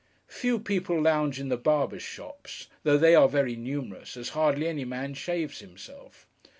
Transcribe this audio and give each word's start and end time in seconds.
Few 0.33 0.57
people 0.57 0.99
lounge 0.99 1.39
in 1.39 1.49
the 1.49 1.57
barbers' 1.57 2.01
shops; 2.01 2.65
though 2.81 2.97
they 2.97 3.13
are 3.13 3.29
very 3.29 3.55
numerous, 3.55 4.17
as 4.17 4.29
hardly 4.29 4.67
any 4.67 4.83
man 4.83 5.13
shaves 5.13 5.59
himself. 5.59 6.25